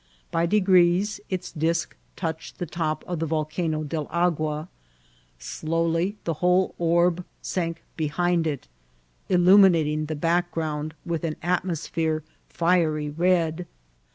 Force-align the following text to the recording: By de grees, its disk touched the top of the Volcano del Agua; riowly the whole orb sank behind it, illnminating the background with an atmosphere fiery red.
By 0.31 0.47
de 0.47 0.59
grees, 0.59 1.21
its 1.29 1.51
disk 1.51 1.95
touched 2.15 2.57
the 2.57 2.65
top 2.65 3.03
of 3.05 3.19
the 3.19 3.27
Volcano 3.27 3.83
del 3.83 4.07
Agua; 4.09 4.67
riowly 5.39 6.15
the 6.23 6.33
whole 6.41 6.73
orb 6.79 7.23
sank 7.43 7.83
behind 7.97 8.47
it, 8.47 8.67
illnminating 9.29 10.07
the 10.07 10.15
background 10.15 10.95
with 11.05 11.23
an 11.23 11.35
atmosphere 11.43 12.23
fiery 12.49 13.11
red. 13.11 13.67